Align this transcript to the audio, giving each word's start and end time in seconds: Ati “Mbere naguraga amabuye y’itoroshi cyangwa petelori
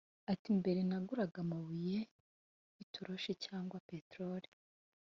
Ati 0.31 0.49
“Mbere 0.59 0.79
naguraga 0.89 1.37
amabuye 1.45 1.99
y’itoroshi 2.75 3.31
cyangwa 3.45 3.75
petelori 3.89 4.49